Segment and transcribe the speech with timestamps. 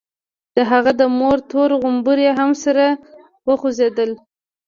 [0.55, 2.85] د هغه د مور تور غومبري هم سره
[3.47, 4.11] وخوځېدل.